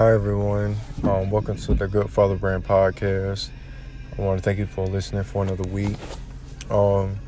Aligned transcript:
Hi, 0.00 0.14
everyone. 0.14 0.76
Um, 1.02 1.30
welcome 1.30 1.58
to 1.58 1.74
the 1.74 1.86
Good 1.86 2.08
Father 2.08 2.34
Brand 2.34 2.64
podcast. 2.64 3.50
I 4.16 4.22
want 4.22 4.38
to 4.38 4.42
thank 4.42 4.58
you 4.58 4.64
for 4.64 4.86
listening 4.86 5.24
for 5.24 5.42
another 5.42 5.68
week. 5.68 5.94
Um, 6.70 7.18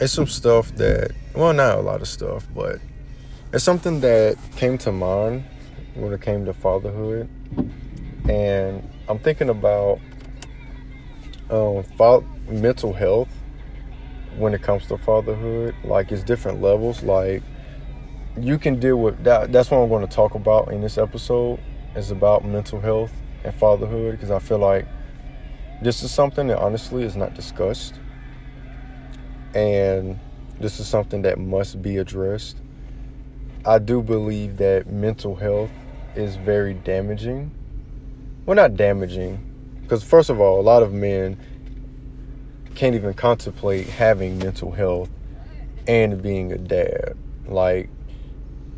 it's 0.00 0.12
some 0.12 0.26
stuff 0.26 0.74
that, 0.74 1.12
well, 1.36 1.52
not 1.52 1.78
a 1.78 1.80
lot 1.80 2.00
of 2.00 2.08
stuff, 2.08 2.48
but 2.52 2.80
it's 3.52 3.62
something 3.62 4.00
that 4.00 4.36
came 4.56 4.76
to 4.78 4.90
mind 4.90 5.44
when 5.94 6.12
it 6.12 6.20
came 6.20 6.44
to 6.46 6.52
fatherhood. 6.52 7.28
And 8.28 8.82
I'm 9.08 9.20
thinking 9.20 9.48
about 9.48 10.00
um, 11.48 11.84
mental 12.48 12.92
health 12.92 13.28
when 14.36 14.52
it 14.52 14.62
comes 14.62 14.88
to 14.88 14.98
fatherhood. 14.98 15.76
Like, 15.84 16.10
it's 16.10 16.24
different 16.24 16.60
levels. 16.60 17.04
Like, 17.04 17.44
you 18.36 18.58
can 18.58 18.80
deal 18.80 18.96
with 18.96 19.22
that. 19.22 19.52
That's 19.52 19.70
what 19.70 19.78
I'm 19.78 19.88
going 19.88 20.04
to 20.04 20.12
talk 20.12 20.34
about 20.34 20.72
in 20.72 20.80
this 20.80 20.98
episode. 20.98 21.60
Is 21.98 22.12
about 22.12 22.44
mental 22.44 22.80
health 22.80 23.12
and 23.42 23.52
fatherhood 23.52 24.12
because 24.12 24.30
I 24.30 24.38
feel 24.38 24.58
like 24.58 24.86
this 25.82 26.04
is 26.04 26.12
something 26.12 26.46
that 26.46 26.58
honestly 26.60 27.02
is 27.02 27.16
not 27.16 27.34
discussed, 27.34 27.96
and 29.52 30.16
this 30.60 30.78
is 30.78 30.86
something 30.86 31.22
that 31.22 31.40
must 31.40 31.82
be 31.82 31.96
addressed. 31.96 32.58
I 33.64 33.80
do 33.80 34.00
believe 34.00 34.58
that 34.58 34.86
mental 34.86 35.34
health 35.34 35.70
is 36.14 36.36
very 36.36 36.74
damaging. 36.74 37.50
Well, 38.46 38.54
not 38.54 38.76
damaging, 38.76 39.44
because 39.82 40.04
first 40.04 40.30
of 40.30 40.40
all, 40.40 40.60
a 40.60 40.62
lot 40.62 40.84
of 40.84 40.92
men 40.92 41.36
can't 42.76 42.94
even 42.94 43.12
contemplate 43.12 43.88
having 43.88 44.38
mental 44.38 44.70
health 44.70 45.10
and 45.88 46.22
being 46.22 46.52
a 46.52 46.58
dad. 46.58 47.16
Like, 47.48 47.90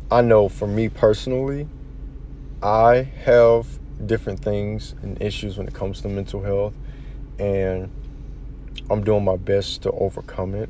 I 0.09 0.21
know 0.21 0.49
for 0.49 0.65
me 0.67 0.89
personally, 0.89 1.67
I 2.63 3.09
have 3.23 3.65
different 4.05 4.39
things 4.39 4.93
and 5.01 5.19
issues 5.19 5.57
when 5.57 5.67
it 5.67 5.73
comes 5.73 6.01
to 6.01 6.07
mental 6.07 6.43
health, 6.43 6.73
and 7.39 7.89
I'm 8.89 9.03
doing 9.03 9.23
my 9.23 9.35
best 9.35 9.81
to 9.83 9.91
overcome 9.91 10.53
it. 10.53 10.69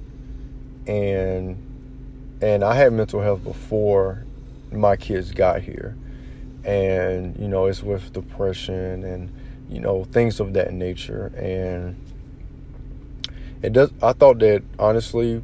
And 0.88 1.58
and 2.42 2.64
I 2.64 2.76
had 2.76 2.94
mental 2.94 3.22
health 3.22 3.44
before 3.44 4.26
my 4.72 4.96
kids 4.96 5.32
got 5.32 5.62
here, 5.62 5.98
and 6.64 7.38
you 7.38 7.50
know 7.50 7.66
it's 7.66 7.84
with 7.84 8.14
depression 8.14 9.04
and 9.04 9.30
you 9.70 9.82
know 9.82 10.06
things 10.06 10.40
of 10.40 10.54
that 10.54 10.72
nature. 10.72 11.28
And 11.36 11.98
it 13.62 13.74
does. 13.74 13.92
I 14.02 14.14
thought 14.14 14.40
that 14.40 14.64
honestly, 14.80 15.44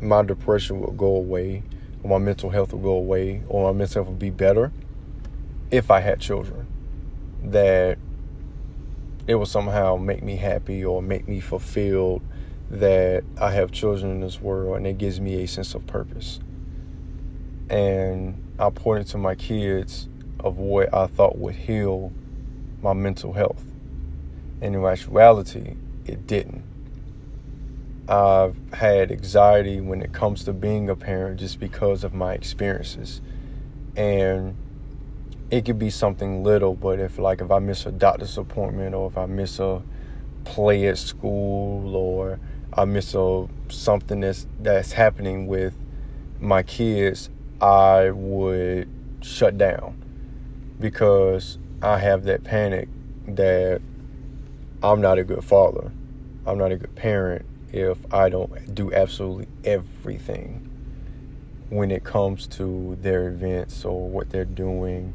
my 0.00 0.22
depression 0.22 0.80
would 0.80 0.96
go 0.96 1.16
away 1.16 1.62
or 2.02 2.18
my 2.18 2.24
mental 2.24 2.48
health 2.48 2.72
would 2.72 2.82
go 2.82 2.92
away 2.92 3.42
or 3.50 3.70
my 3.70 3.78
mental 3.78 4.02
health 4.02 4.08
would 4.12 4.18
be 4.18 4.30
better 4.30 4.72
if 5.70 5.90
I 5.90 6.00
had 6.00 6.20
children. 6.20 6.66
That 7.44 7.98
it 9.26 9.34
would 9.34 9.48
somehow 9.48 9.96
make 9.96 10.22
me 10.22 10.36
happy 10.36 10.84
or 10.84 11.02
make 11.02 11.26
me 11.26 11.40
fulfilled 11.40 12.22
that 12.70 13.24
I 13.40 13.52
have 13.52 13.70
children 13.70 14.10
in 14.10 14.20
this 14.20 14.40
world 14.40 14.76
and 14.76 14.86
it 14.86 14.98
gives 14.98 15.20
me 15.20 15.42
a 15.42 15.48
sense 15.48 15.74
of 15.74 15.86
purpose. 15.86 16.40
And 17.68 18.42
I 18.58 18.70
pointed 18.70 19.08
to 19.08 19.18
my 19.18 19.34
kids 19.34 20.08
of 20.40 20.58
what 20.58 20.94
I 20.94 21.06
thought 21.06 21.38
would 21.38 21.54
heal 21.54 22.12
my 22.82 22.92
mental 22.92 23.32
health. 23.32 23.64
And 24.60 24.74
in 24.74 24.84
actuality, 24.84 25.76
it 26.06 26.26
didn't. 26.26 26.64
I've 28.08 28.56
had 28.72 29.10
anxiety 29.10 29.80
when 29.80 30.00
it 30.00 30.12
comes 30.12 30.44
to 30.44 30.52
being 30.52 30.88
a 30.88 30.94
parent 30.94 31.40
just 31.40 31.58
because 31.58 32.04
of 32.04 32.14
my 32.14 32.34
experiences. 32.34 33.20
And 33.96 34.56
it 35.50 35.64
could 35.64 35.78
be 35.78 35.90
something 35.90 36.42
little, 36.42 36.74
but 36.74 36.98
if 36.98 37.18
like 37.18 37.40
if 37.40 37.50
I 37.50 37.58
miss 37.58 37.86
a 37.86 37.92
doctor's 37.92 38.36
appointment 38.36 38.94
or 38.94 39.08
if 39.08 39.16
I 39.16 39.26
miss 39.26 39.60
a 39.60 39.82
play 40.44 40.86
at 40.88 40.98
school 40.98 41.94
or 41.94 42.40
I 42.72 42.84
miss 42.84 43.14
a 43.14 43.46
something 43.68 44.20
that's 44.20 44.46
that's 44.60 44.92
happening 44.92 45.46
with 45.46 45.76
my 46.40 46.62
kids, 46.62 47.30
I 47.60 48.10
would 48.10 48.88
shut 49.22 49.56
down 49.56 50.02
because 50.80 51.58
I 51.80 51.98
have 51.98 52.24
that 52.24 52.42
panic 52.42 52.88
that 53.28 53.80
I'm 54.82 55.00
not 55.00 55.18
a 55.18 55.24
good 55.24 55.44
father. 55.44 55.92
I'm 56.44 56.58
not 56.58 56.72
a 56.72 56.76
good 56.76 56.94
parent 56.94 57.44
if 57.72 57.98
I 58.12 58.28
don't 58.28 58.74
do 58.74 58.92
absolutely 58.92 59.48
everything 59.64 60.62
when 61.70 61.90
it 61.90 62.04
comes 62.04 62.46
to 62.46 62.96
their 63.00 63.28
events 63.28 63.84
or 63.84 64.08
what 64.08 64.30
they're 64.30 64.44
doing 64.44 65.12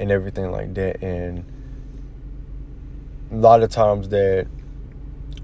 and 0.00 0.10
everything 0.10 0.50
like 0.50 0.74
that. 0.74 1.02
And 1.02 1.44
a 3.30 3.36
lot 3.36 3.62
of 3.62 3.70
times 3.70 4.08
that 4.08 4.48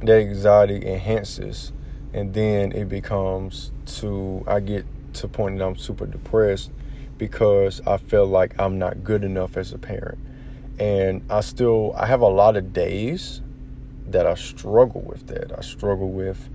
that 0.02 0.18
anxiety 0.18 0.84
enhances 0.86 1.72
and 2.12 2.34
then 2.34 2.72
it 2.72 2.88
becomes 2.88 3.70
to 3.86 4.42
I 4.46 4.60
get 4.60 4.84
to 5.14 5.28
point 5.28 5.58
that 5.58 5.66
I'm 5.66 5.76
super 5.76 6.06
depressed 6.06 6.70
because 7.18 7.80
I 7.86 7.98
feel 7.98 8.26
like 8.26 8.58
I'm 8.58 8.78
not 8.78 9.04
good 9.04 9.24
enough 9.24 9.56
as 9.56 9.72
a 9.72 9.78
parent. 9.78 10.18
And 10.78 11.22
I 11.30 11.40
still 11.40 11.94
I 11.96 12.06
have 12.06 12.22
a 12.22 12.28
lot 12.28 12.56
of 12.56 12.72
days 12.72 13.42
that 14.08 14.26
I 14.26 14.34
struggle 14.34 15.02
with 15.02 15.26
that. 15.28 15.56
I 15.56 15.60
struggle 15.60 16.10
with 16.10 16.48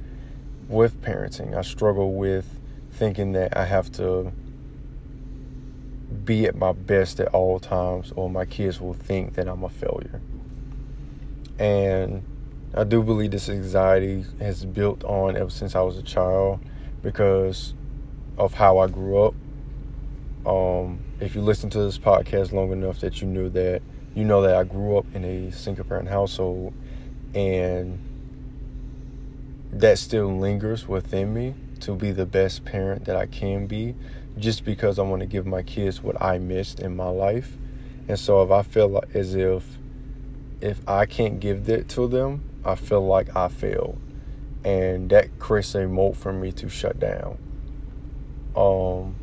with 0.67 1.01
parenting. 1.01 1.55
I 1.55 1.61
struggle 1.61 2.13
with 2.13 2.59
thinking 2.91 3.33
that 3.33 3.55
I 3.55 3.65
have 3.65 3.91
to 3.93 4.31
be 6.11 6.45
at 6.45 6.55
my 6.55 6.71
best 6.71 7.19
at 7.19 7.27
all 7.29 7.59
times 7.59 8.11
or 8.15 8.29
my 8.29 8.45
kids 8.45 8.79
will 8.79 8.93
think 8.93 9.35
that 9.35 9.47
I'm 9.47 9.63
a 9.63 9.69
failure. 9.69 10.21
And 11.57 12.23
I 12.73 12.83
do 12.83 13.03
believe 13.03 13.31
this 13.31 13.49
anxiety 13.49 14.25
has 14.39 14.65
built 14.65 15.03
on 15.03 15.35
ever 15.35 15.49
since 15.49 15.75
I 15.75 15.81
was 15.81 15.97
a 15.97 16.03
child 16.03 16.59
because 17.01 17.73
of 18.37 18.53
how 18.53 18.79
I 18.79 18.87
grew 18.87 19.23
up. 19.23 19.33
Um, 20.45 20.99
if 21.19 21.35
you 21.35 21.41
listen 21.41 21.69
to 21.71 21.79
this 21.79 21.97
podcast 21.97 22.51
long 22.51 22.71
enough 22.71 22.99
that 23.01 23.21
you 23.21 23.27
knew 23.27 23.49
that 23.49 23.81
you 24.15 24.25
know 24.25 24.41
that 24.41 24.55
I 24.55 24.63
grew 24.63 24.97
up 24.97 25.05
in 25.13 25.23
a 25.23 25.51
single 25.51 25.85
parent 25.85 26.09
household 26.09 26.73
and 27.33 27.99
that 29.71 29.99
still 29.99 30.37
lingers 30.37 30.87
within 30.87 31.33
me 31.33 31.55
to 31.81 31.95
be 31.95 32.11
the 32.11 32.25
best 32.25 32.65
parent 32.65 33.05
that 33.05 33.15
I 33.15 33.25
can 33.25 33.67
be 33.67 33.95
just 34.37 34.63
because 34.65 34.99
I 34.99 35.03
want 35.03 35.21
to 35.21 35.25
give 35.25 35.45
my 35.45 35.63
kids 35.63 36.01
what 36.01 36.21
I 36.21 36.37
missed 36.37 36.79
in 36.79 36.95
my 36.95 37.09
life. 37.09 37.57
And 38.07 38.17
so 38.17 38.41
if 38.43 38.51
I 38.51 38.63
feel 38.63 39.03
as 39.13 39.35
if 39.35 39.65
if 40.61 40.79
I 40.87 41.05
can't 41.05 41.39
give 41.39 41.65
that 41.65 41.89
to 41.89 42.07
them, 42.07 42.43
I 42.63 42.75
feel 42.75 43.05
like 43.05 43.35
I 43.35 43.47
failed. 43.47 43.99
And 44.63 45.09
that 45.09 45.39
creates 45.39 45.73
a 45.75 45.87
mold 45.87 46.17
for 46.17 46.31
me 46.31 46.51
to 46.53 46.69
shut 46.69 46.99
down. 46.99 47.37
Um 48.55 49.15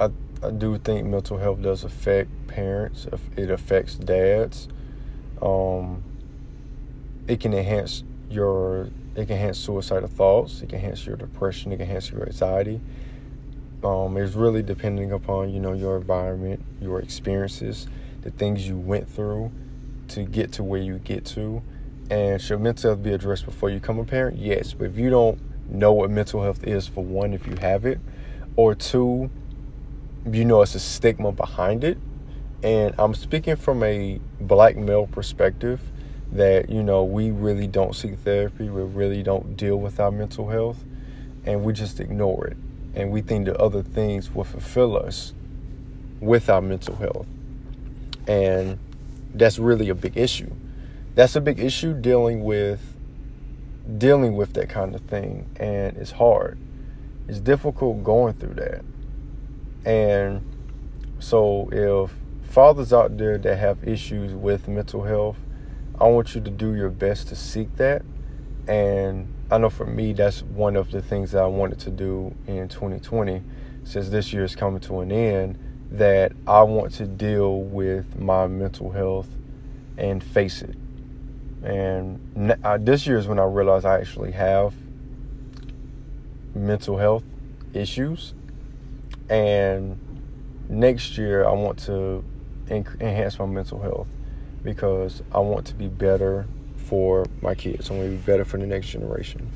I 0.00 0.10
I 0.42 0.50
do 0.50 0.78
think 0.78 1.06
mental 1.06 1.38
health 1.38 1.62
does 1.62 1.84
affect 1.84 2.30
parents. 2.48 3.06
It 3.36 3.50
affects 3.50 3.94
dads. 3.96 4.68
Um, 5.40 6.02
it 7.28 7.40
can 7.40 7.52
enhance 7.52 8.04
your 8.30 8.88
it 9.14 9.26
can 9.26 9.36
enhance 9.36 9.58
suicidal 9.58 10.08
thoughts 10.08 10.62
it 10.62 10.68
can 10.68 10.78
enhance 10.78 11.06
your 11.06 11.16
depression 11.16 11.72
it 11.72 11.76
can 11.76 11.86
enhance 11.86 12.10
your 12.10 12.24
anxiety 12.26 12.80
um, 13.84 14.16
it's 14.16 14.34
really 14.34 14.62
depending 14.62 15.12
upon 15.12 15.50
you 15.50 15.60
know 15.60 15.72
your 15.72 15.96
environment 15.96 16.62
your 16.80 17.00
experiences 17.00 17.86
the 18.22 18.30
things 18.30 18.66
you 18.66 18.76
went 18.76 19.08
through 19.08 19.50
to 20.08 20.22
get 20.22 20.52
to 20.52 20.64
where 20.64 20.80
you 20.80 20.98
get 20.98 21.24
to. 21.24 21.62
And 22.10 22.40
should 22.40 22.60
mental 22.60 22.90
health 22.90 23.02
be 23.02 23.12
addressed 23.12 23.44
before 23.44 23.70
you 23.70 23.80
become 23.80 23.98
a 23.98 24.04
parent? 24.04 24.38
Yes 24.38 24.72
but 24.72 24.86
if 24.86 24.96
you 24.96 25.10
don't 25.10 25.38
know 25.68 25.92
what 25.92 26.10
mental 26.10 26.42
health 26.42 26.64
is 26.64 26.86
for 26.86 27.04
one 27.04 27.34
if 27.34 27.46
you 27.46 27.56
have 27.56 27.84
it 27.84 27.98
or 28.54 28.74
two 28.74 29.28
you 30.30 30.44
know 30.44 30.62
it's 30.62 30.74
a 30.74 30.80
stigma 30.80 31.32
behind 31.32 31.84
it. 31.84 31.98
And 32.62 32.94
i'm 32.98 33.14
speaking 33.14 33.56
from 33.56 33.82
a 33.82 34.20
black 34.40 34.76
male 34.76 35.06
perspective 35.06 35.80
that 36.32 36.70
you 36.70 36.82
know 36.82 37.04
we 37.04 37.30
really 37.30 37.66
don't 37.66 37.94
seek 37.94 38.18
therapy 38.18 38.68
we 38.68 38.82
really 38.82 39.22
don't 39.22 39.56
deal 39.56 39.76
with 39.76 40.00
our 40.00 40.10
mental 40.10 40.48
health 40.48 40.82
and 41.44 41.62
we 41.62 41.72
just 41.72 42.00
ignore 42.00 42.46
it 42.48 42.56
and 42.96 43.10
we 43.10 43.20
think 43.20 43.46
that 43.46 43.56
other 43.58 43.82
things 43.82 44.34
will 44.34 44.44
fulfill 44.44 44.96
us 44.96 45.32
with 46.20 46.50
our 46.50 46.60
mental 46.60 46.96
health. 46.96 47.26
And 48.26 48.78
that's 49.34 49.58
really 49.58 49.88
a 49.88 49.94
big 49.94 50.16
issue. 50.16 50.52
That's 51.14 51.36
a 51.36 51.40
big 51.40 51.60
issue 51.60 51.94
dealing 51.94 52.42
with 52.42 52.80
dealing 53.98 54.34
with 54.34 54.54
that 54.54 54.68
kind 54.68 54.94
of 54.96 55.02
thing. 55.02 55.48
And 55.56 55.96
it's 55.96 56.10
hard. 56.10 56.58
It's 57.28 57.38
difficult 57.38 58.02
going 58.02 58.34
through 58.34 58.54
that. 58.54 58.84
And 59.84 60.42
so 61.20 61.68
if 61.70 62.50
fathers 62.50 62.92
out 62.92 63.16
there 63.16 63.38
that 63.38 63.56
have 63.56 63.86
issues 63.86 64.32
with 64.32 64.66
mental 64.66 65.04
health 65.04 65.36
I 65.98 66.08
want 66.08 66.34
you 66.34 66.42
to 66.42 66.50
do 66.50 66.74
your 66.74 66.90
best 66.90 67.28
to 67.28 67.36
seek 67.36 67.74
that. 67.76 68.02
And 68.68 69.32
I 69.50 69.58
know 69.58 69.70
for 69.70 69.86
me, 69.86 70.12
that's 70.12 70.42
one 70.42 70.74
of 70.74 70.90
the 70.90 71.00
things 71.00 71.32
that 71.32 71.42
I 71.42 71.46
wanted 71.46 71.78
to 71.80 71.90
do 71.90 72.34
in 72.48 72.68
2020. 72.68 73.42
Since 73.84 74.08
this 74.08 74.32
year 74.32 74.42
is 74.42 74.56
coming 74.56 74.80
to 74.80 75.00
an 75.00 75.12
end, 75.12 75.58
that 75.92 76.32
I 76.48 76.62
want 76.62 76.92
to 76.94 77.06
deal 77.06 77.60
with 77.60 78.18
my 78.18 78.48
mental 78.48 78.90
health 78.90 79.28
and 79.96 80.22
face 80.22 80.62
it. 80.62 80.74
And 81.62 82.56
uh, 82.64 82.78
this 82.78 83.06
year 83.06 83.18
is 83.18 83.28
when 83.28 83.38
I 83.38 83.44
realized 83.44 83.86
I 83.86 84.00
actually 84.00 84.32
have 84.32 84.74
mental 86.54 86.98
health 86.98 87.22
issues. 87.72 88.34
And 89.28 89.98
next 90.68 91.16
year, 91.18 91.46
I 91.46 91.52
want 91.52 91.78
to 91.84 92.24
enhance 92.68 93.38
my 93.38 93.46
mental 93.46 93.80
health 93.80 94.08
because 94.64 95.22
I 95.32 95.38
want 95.38 95.66
to 95.66 95.74
be 95.74 95.86
better 95.86 96.46
for 96.86 97.26
my 97.42 97.54
kids. 97.54 97.90
I 97.90 97.94
want 97.94 98.06
to 98.06 98.10
be 98.10 98.16
better 98.16 98.44
for 98.44 98.58
the 98.58 98.66
next 98.66 98.88
generation. 98.88 99.50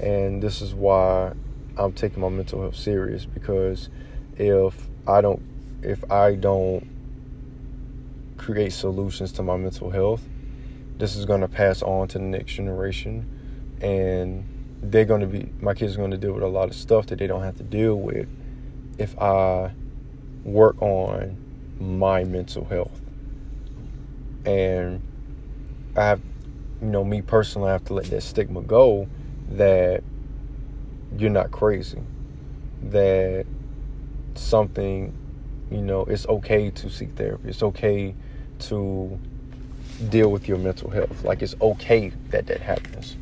And 0.00 0.42
this 0.42 0.62
is 0.62 0.74
why 0.74 1.32
I'm 1.76 1.92
taking 1.92 2.20
my 2.20 2.28
mental 2.28 2.60
health 2.60 2.76
serious 2.76 3.24
because 3.24 3.88
if 4.36 4.74
I 5.06 5.20
don't 5.20 5.42
if 5.82 6.10
I 6.10 6.34
don't 6.34 6.88
create 8.36 8.72
solutions 8.72 9.32
to 9.32 9.42
my 9.42 9.56
mental 9.56 9.90
health, 9.90 10.22
this 10.98 11.16
is 11.16 11.24
going 11.24 11.40
to 11.40 11.48
pass 11.48 11.82
on 11.82 12.08
to 12.08 12.18
the 12.18 12.24
next 12.24 12.52
generation 12.52 13.26
and 13.80 14.44
they're 14.82 15.04
going 15.04 15.20
to 15.20 15.26
be 15.26 15.48
my 15.60 15.74
kids 15.74 15.94
are 15.94 15.98
going 15.98 16.12
to 16.12 16.16
deal 16.16 16.32
with 16.32 16.44
a 16.44 16.48
lot 16.48 16.68
of 16.68 16.74
stuff 16.74 17.06
that 17.06 17.18
they 17.18 17.26
don't 17.26 17.42
have 17.42 17.56
to 17.56 17.64
deal 17.64 17.96
with 17.96 18.28
if 18.98 19.18
I 19.20 19.72
work 20.44 20.80
on 20.80 21.36
my 21.80 22.24
mental 22.24 22.64
health. 22.64 23.00
And 24.44 25.02
I 25.96 26.04
have 26.04 26.20
you 26.80 26.88
know, 26.88 27.04
me 27.04 27.22
personally 27.22 27.68
I 27.70 27.72
have 27.72 27.84
to 27.86 27.94
let 27.94 28.06
that 28.06 28.22
stigma 28.22 28.62
go 28.62 29.08
that 29.50 30.02
you're 31.16 31.30
not 31.30 31.50
crazy. 31.50 32.00
That 32.90 33.46
something, 34.34 35.12
you 35.70 35.82
know, 35.82 36.02
it's 36.02 36.26
okay 36.26 36.70
to 36.70 36.90
seek 36.90 37.12
therapy. 37.12 37.48
It's 37.48 37.62
okay 37.62 38.14
to 38.60 39.18
deal 40.08 40.30
with 40.30 40.48
your 40.48 40.58
mental 40.58 40.90
health. 40.90 41.24
Like 41.24 41.42
it's 41.42 41.54
okay 41.60 42.10
that 42.30 42.46
that 42.46 42.60
happens. 42.60 43.16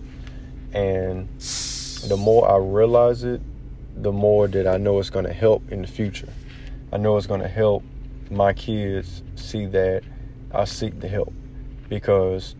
And 0.72 1.28
the 2.08 2.16
more 2.18 2.50
I 2.50 2.58
realize 2.58 3.24
it, 3.24 3.40
the 3.96 4.12
more 4.12 4.46
that 4.48 4.66
I 4.66 4.76
know 4.76 4.98
it's 4.98 5.10
going 5.10 5.24
to 5.24 5.32
help 5.32 5.72
in 5.72 5.82
the 5.82 5.88
future. 5.88 6.28
I 6.92 6.98
know 6.98 7.16
it's 7.16 7.26
going 7.26 7.40
to 7.40 7.48
help 7.48 7.82
my 8.30 8.52
kids 8.52 9.22
see 9.36 9.66
that 9.66 10.02
I 10.52 10.64
seek 10.64 11.00
the 11.00 11.08
help 11.08 11.32
because 11.88 12.54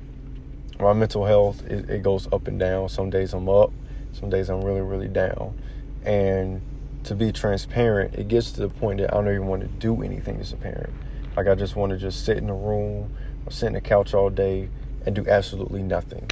my 0.81 0.93
mental 0.93 1.25
health 1.25 1.65
it, 1.67 1.89
it 1.89 2.03
goes 2.03 2.29
up 2.33 2.49
and 2.49 2.59
down. 2.59 2.89
Some 2.89 3.11
days 3.11 3.33
I'm 3.33 3.49
up, 3.49 3.73
some 4.13 4.31
days 4.31 4.51
I'm 4.51 4.63
really 4.63 4.83
really 4.83 5.09
down. 5.09 5.59
And 6.05 6.63
to 7.05 7.15
be 7.15 7.33
transparent, 7.33 8.15
it 8.15 8.29
gets 8.29 8.53
to 8.53 8.63
the 8.63 8.69
point 8.69 9.01
that 9.01 9.13
I 9.13 9.17
don't 9.17 9.33
even 9.33 9.47
want 9.47 9.63
to 9.63 9.69
do 9.69 10.03
anything 10.03 10.41
as 10.41 10.53
a 10.53 10.57
parent. 10.57 10.93
Like 11.37 11.47
I 11.47 11.55
just 11.55 11.77
want 11.77 11.91
to 11.91 11.99
just 11.99 12.25
sit 12.25 12.39
in 12.39 12.47
the 12.47 12.53
room 12.53 13.15
or 13.45 13.53
sit 13.53 13.67
in 13.67 13.75
the 13.75 13.81
couch 13.81 14.15
all 14.15 14.31
day 14.31 14.69
and 15.05 15.15
do 15.15 15.25
absolutely 15.29 15.83
nothing. 15.83 16.29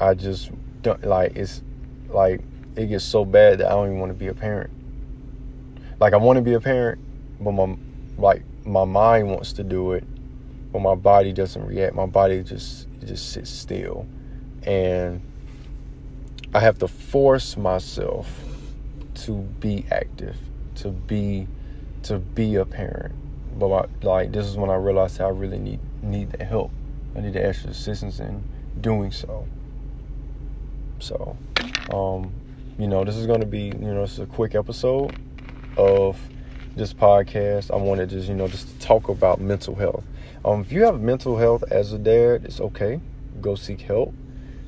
I 0.00 0.14
just 0.14 0.50
don't 0.82 1.02
like 1.04 1.36
it's 1.36 1.62
like 2.08 2.40
it 2.76 2.86
gets 2.86 3.04
so 3.04 3.24
bad 3.24 3.58
that 3.58 3.66
I 3.66 3.70
don't 3.70 3.86
even 3.86 4.00
want 4.00 4.10
to 4.10 4.18
be 4.18 4.28
a 4.28 4.34
parent. 4.34 4.70
Like 5.98 6.12
I 6.12 6.16
want 6.16 6.36
to 6.36 6.42
be 6.42 6.54
a 6.54 6.60
parent, 6.60 7.00
but 7.40 7.52
my 7.52 7.76
like 8.18 8.42
my 8.64 8.84
mind 8.84 9.30
wants 9.30 9.52
to 9.54 9.64
do 9.64 9.92
it, 9.92 10.04
but 10.72 10.80
my 10.80 10.94
body 10.94 11.32
doesn't 11.32 11.64
react. 11.64 11.94
My 11.94 12.06
body 12.06 12.42
just 12.42 12.85
just 13.04 13.32
sit 13.32 13.46
still, 13.46 14.06
and 14.62 15.20
I 16.54 16.60
have 16.60 16.78
to 16.78 16.88
force 16.88 17.56
myself 17.56 18.28
to 19.26 19.32
be 19.32 19.84
active, 19.90 20.36
to 20.76 20.88
be 20.88 21.46
to 22.04 22.18
be 22.18 22.56
a 22.56 22.64
parent. 22.64 23.14
But 23.58 23.88
like 24.02 24.32
this 24.32 24.46
is 24.46 24.56
when 24.56 24.70
I 24.70 24.76
realized 24.76 25.20
I 25.20 25.28
really 25.28 25.58
need 25.58 25.80
need 26.02 26.30
the 26.32 26.44
help. 26.44 26.70
I 27.16 27.20
need 27.20 27.32
the 27.32 27.44
extra 27.44 27.70
assistance 27.70 28.20
in 28.20 28.42
doing 28.80 29.10
so. 29.10 29.46
So, 30.98 31.36
um, 31.92 32.32
you 32.78 32.86
know, 32.86 33.04
this 33.04 33.16
is 33.16 33.26
going 33.26 33.40
to 33.40 33.46
be, 33.46 33.64
you 33.64 33.72
know, 33.72 34.02
this 34.02 34.12
is 34.12 34.18
a 34.20 34.26
quick 34.26 34.54
episode 34.54 35.14
of 35.76 36.18
this 36.74 36.92
podcast. 36.92 37.70
I 37.70 37.76
wanted 37.76 38.10
just, 38.10 38.28
you 38.28 38.34
know, 38.34 38.48
just 38.48 38.68
to 38.68 38.78
talk 38.86 39.08
about 39.08 39.40
mental 39.40 39.74
health. 39.74 40.04
Um, 40.46 40.60
if 40.60 40.70
you 40.70 40.84
have 40.84 41.00
mental 41.00 41.36
health 41.36 41.64
as 41.72 41.92
a 41.92 41.98
dad, 41.98 42.44
it's 42.44 42.60
okay. 42.60 43.00
Go 43.40 43.56
seek 43.56 43.80
help. 43.80 44.14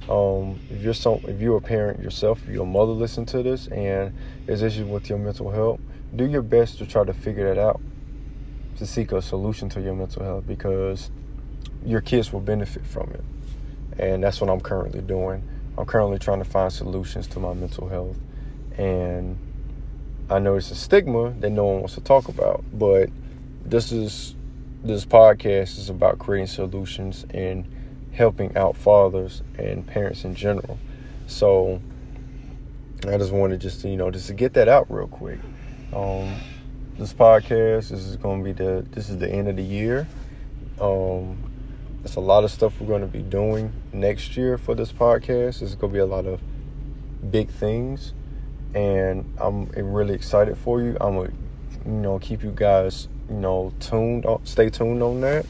Um, 0.09 0.59
if 0.71 0.83
you're 0.83 0.93
some, 0.93 1.21
if 1.29 1.41
you're 1.41 1.59
a 1.59 1.61
parent 1.61 2.03
yourself, 2.03 2.43
if 2.43 2.49
you're 2.49 2.65
a 2.65 2.67
mother, 2.67 2.91
listen 2.91 3.25
to 3.27 3.45
this, 3.45 3.69
and 3.69 4.13
there's 4.45 4.63
issues 4.63 4.89
with 4.89 5.09
your 5.09 5.19
mental 5.19 5.53
health, 5.53 5.79
do 6.17 6.27
your 6.27 6.43
best 6.43 6.79
to 6.79 6.87
try 6.87 7.05
to 7.05 7.15
figure 7.15 7.55
that 7.55 7.61
out, 7.61 7.81
to 8.79 8.87
seek 8.87 9.13
a 9.13 9.23
solution 9.23 9.69
to 9.69 9.81
your 9.81 9.95
mental 9.95 10.25
health, 10.25 10.49
because 10.49 11.13
your 11.85 12.01
kids 12.01 12.33
will 12.33 12.41
benefit 12.41 12.85
from 12.85 13.11
it, 13.11 13.23
and 14.01 14.25
that's 14.25 14.41
what 14.41 14.51
I'm 14.51 14.61
currently 14.61 15.01
doing. 15.01 15.49
I'm 15.77 15.87
currently 15.87 16.19
trying 16.19 16.41
to 16.41 16.45
find 16.45 16.73
solutions 16.73 17.29
to 17.29 17.39
my 17.39 17.53
mental 17.53 17.89
health, 17.89 18.17
and 18.77 19.39
I 20.29 20.41
know 20.41 20.57
it's 20.57 20.73
a 20.73 20.75
stigma 20.75 21.31
that 21.39 21.51
no 21.51 21.67
one 21.67 21.81
wants 21.81 21.95
to 21.95 22.01
talk 22.01 22.29
about, 22.29 22.65
but 22.73 23.11
this 23.65 23.93
is 23.93 24.35
this 24.89 25.05
podcast 25.05 25.79
is 25.79 25.91
about 25.91 26.19
creating 26.19 26.47
solutions 26.47 27.27
and 27.31 27.67
helping 28.13 28.57
out 28.57 28.75
fathers 28.75 29.43
and 29.59 29.87
parents 29.87 30.25
in 30.25 30.35
general. 30.35 30.79
So 31.27 31.81
I 33.07 33.19
just 33.19 33.31
wanted 33.31 33.61
just 33.61 33.83
to, 33.83 33.91
you 33.91 33.99
know, 33.99 34.11
just 34.11 34.29
to 34.29 34.35
get 34.35 34.55
that 34.55 34.67
out 34.67 34.87
real 34.91 35.07
quick. 35.07 35.39
Um, 35.95 36.35
this 36.97 37.13
podcast 37.13 37.91
this 37.91 37.93
is 37.93 38.17
going 38.17 38.43
to 38.43 38.45
be 38.45 38.53
the 38.53 38.85
this 38.91 39.11
is 39.11 39.19
the 39.19 39.31
end 39.31 39.49
of 39.49 39.57
the 39.57 39.63
year. 39.63 40.09
Um, 40.81 41.37
there's 42.03 42.17
a 42.17 42.21
lot 42.21 42.45
of 42.45 42.51
stuff 42.51 42.81
we're 42.81 42.87
going 42.87 43.03
to 43.03 43.07
be 43.07 43.23
doing 43.23 43.71
next 43.93 44.39
year 44.39 44.57
for 44.57 44.75
this 44.75 44.91
podcast. 44.91 45.61
It's 45.61 45.75
going 45.75 45.93
to 45.93 45.97
be 45.97 45.99
a 45.99 46.07
lot 46.07 46.25
of 46.25 46.41
big 47.31 47.51
things, 47.51 48.15
and 48.75 49.35
I'm 49.39 49.69
really 49.69 50.15
excited 50.15 50.57
for 50.57 50.81
you. 50.81 50.97
I'm 50.99 51.17
gonna, 51.17 51.33
you 51.85 51.93
know, 51.93 52.19
keep 52.19 52.43
you 52.43 52.53
guys, 52.53 53.09
you 53.29 53.37
know, 53.37 53.73
tuned. 53.81 54.27
Stay 54.45 54.71
tuned 54.71 55.03
on 55.03 55.21
that. 55.21 55.47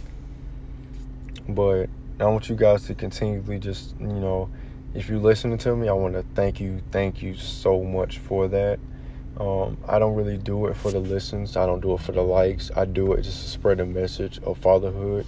But 1.48 1.88
I 2.20 2.24
want 2.24 2.48
you 2.48 2.56
guys 2.56 2.86
to 2.86 2.94
continually 2.94 3.58
just, 3.58 3.94
you 4.00 4.06
know, 4.06 4.50
if 4.94 5.08
you're 5.08 5.18
listening 5.18 5.58
to 5.58 5.76
me, 5.76 5.88
I 5.88 5.92
want 5.92 6.14
to 6.14 6.24
thank 6.34 6.60
you, 6.60 6.82
thank 6.90 7.22
you 7.22 7.34
so 7.34 7.82
much 7.82 8.18
for 8.18 8.48
that. 8.48 8.78
Um, 9.38 9.78
I 9.86 9.98
don't 9.98 10.14
really 10.14 10.36
do 10.36 10.66
it 10.66 10.76
for 10.76 10.90
the 10.90 10.98
listens. 10.98 11.56
I 11.56 11.64
don't 11.64 11.80
do 11.80 11.94
it 11.94 12.00
for 12.00 12.12
the 12.12 12.22
likes. 12.22 12.70
I 12.74 12.84
do 12.84 13.12
it 13.12 13.22
just 13.22 13.42
to 13.42 13.48
spread 13.48 13.78
a 13.78 13.86
message 13.86 14.40
of 14.42 14.58
fatherhood 14.58 15.26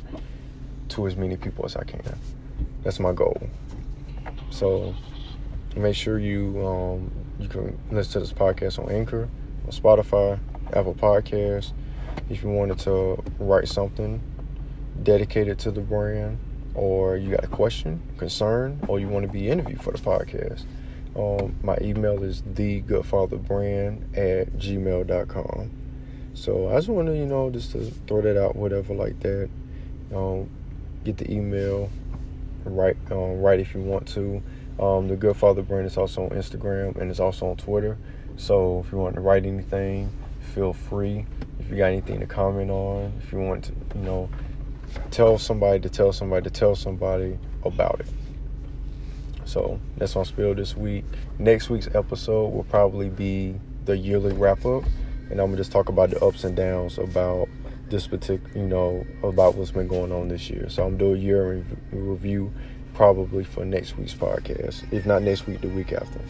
to 0.91 1.07
as 1.07 1.17
many 1.17 1.37
people 1.37 1.65
as 1.65 1.77
I 1.77 1.85
can. 1.85 2.03
That's 2.83 2.99
my 2.99 3.13
goal. 3.13 3.41
So 4.51 4.95
make 5.77 5.95
sure 5.95 6.19
you 6.19 6.67
um, 6.67 7.11
you 7.39 7.49
can 7.49 7.79
listen 7.93 8.15
to 8.15 8.21
this 8.21 8.33
podcast 8.33 8.79
on 8.81 8.91
Anchor, 8.91 9.29
on 9.65 9.71
Spotify, 9.71 10.41
Apple 10.73 10.95
Podcasts. 10.95 11.73
If 12.31 12.45
you 12.45 12.49
wanted 12.49 12.79
to 12.81 13.23
write 13.41 13.67
something 13.67 14.23
dedicated 15.03 15.59
to 15.61 15.73
the 15.73 15.81
brand, 15.81 16.39
or 16.75 17.17
you 17.17 17.33
got 17.33 17.43
a 17.43 17.49
question, 17.49 18.01
concern, 18.19 18.81
or 18.87 19.01
you 19.01 19.09
want 19.09 19.27
to 19.27 19.33
be 19.33 19.49
interviewed 19.49 19.83
for 19.83 19.93
the 19.93 19.99
podcast, 19.99 20.65
um, 21.17 21.57
my 21.63 21.77
email 21.81 22.23
is 22.23 22.43
thegoodfatherbrand 22.43 24.17
at 24.17 24.53
gmail.com. 24.53 25.71
So 26.35 26.69
I 26.69 26.77
just 26.77 26.89
want 26.89 27.09
to, 27.09 27.17
you 27.17 27.27
know, 27.27 27.51
just 27.51 27.73
to 27.73 27.91
throw 28.07 28.21
that 28.23 28.41
out, 28.41 28.55
whatever 28.55 28.95
like 28.95 29.19
that. 29.21 29.51
Um, 30.15 30.49
get 31.05 31.17
the 31.17 31.31
email, 31.33 31.91
write, 32.65 32.97
um, 33.11 33.41
write 33.41 33.59
if 33.59 33.75
you 33.75 33.81
want 33.81 34.07
to. 34.09 34.41
Um, 34.79 35.09
the 35.09 35.17
Good 35.17 35.37
Father 35.37 35.63
brand 35.63 35.87
is 35.87 35.97
also 35.97 36.25
on 36.25 36.31
Instagram 36.31 36.97
and 36.97 37.11
it's 37.11 37.21
also 37.21 37.49
on 37.49 37.57
Twitter. 37.57 37.99
So 38.37 38.85
if 38.87 38.93
you 38.93 38.99
want 38.99 39.17
to 39.17 39.21
write 39.21 39.45
anything, 39.45 40.11
feel 40.55 40.73
free. 40.73 41.27
You 41.71 41.77
got 41.77 41.87
anything 41.87 42.19
to 42.19 42.27
comment 42.27 42.71
on, 42.71 43.13
if 43.23 43.33
you 43.33 43.39
want 43.39 43.65
to, 43.65 43.73
you 43.95 44.05
know, 44.05 44.29
tell 45.13 45.39
somebody 45.39 45.79
to 45.81 45.89
tell 45.89 46.13
somebody 46.13 46.43
to 46.45 46.51
tell 46.51 46.75
somebody 46.75 47.39
about 47.65 48.01
it. 48.01 48.07
So 49.45 49.81
that's 49.97 50.17
on 50.17 50.25
Spill 50.25 50.55
this 50.55 50.77
week. 50.77 51.05
Next 51.39 51.71
week's 51.71 51.89
episode 51.95 52.49
will 52.49 52.65
probably 52.65 53.09
be 53.09 53.55
the 53.85 53.97
yearly 53.97 54.33
wrap 54.35 54.67
up, 54.67 54.85
and 55.31 55.41
I'm 55.41 55.47
gonna 55.47 55.57
just 55.57 55.73
talk 55.73 55.89
about 55.89 56.11
the 56.11 56.25
ups 56.25 56.45
and 56.45 56.57
downs 56.57 56.99
about 56.99 57.49
this 57.89 58.07
particular, 58.07 58.51
you 58.57 58.67
know, 58.67 59.07
about 59.23 59.55
what's 59.55 59.71
been 59.71 59.89
going 59.89 60.13
on 60.13 60.29
this 60.29 60.51
year. 60.51 60.69
So 60.69 60.85
I'm 60.85 60.97
doing 60.97 61.21
a 61.21 61.25
year 61.25 61.65
review 61.93 62.53
probably 62.95 63.45
for 63.45 63.65
next 63.65 63.97
week's 63.97 64.15
podcast, 64.15 64.93
if 64.93 65.07
not 65.07 65.23
next 65.23 65.47
week, 65.47 65.61
the 65.61 65.69
week 65.69 65.93
after. 65.93 66.21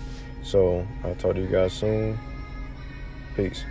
So 0.43 0.87
I'll 1.05 1.15
talk 1.15 1.35
to 1.35 1.41
you 1.41 1.49
guys 1.49 1.73
soon. 1.73 2.19
Peace. 3.37 3.65